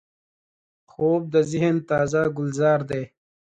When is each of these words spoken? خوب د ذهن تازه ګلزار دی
خوب 0.91 1.21
د 1.33 1.35
ذهن 1.51 1.75
تازه 1.89 2.21
ګلزار 2.37 2.79
دی 2.89 3.03